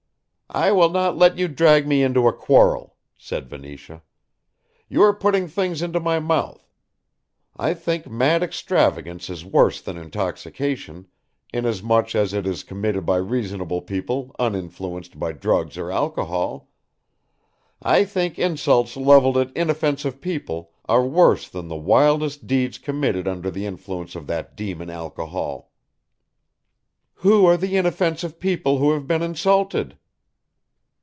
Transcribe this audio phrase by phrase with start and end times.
[0.53, 4.03] "I will not let you drag me into a quarrel," said Venetia;
[4.89, 6.67] "you are putting things into my mouth.
[7.55, 11.07] I think mad extravagance is worse than intoxication,
[11.53, 16.69] inasmuch as it is committed by reasonable people uninfluenced by drugs or alcohol.
[17.81, 23.49] I think insults levelled at inoffensive people are worse than the wildest deeds committed under
[23.51, 25.71] the influence of that demon alcohol."
[27.13, 29.97] "Who are the inoffensive people who have been insulted?"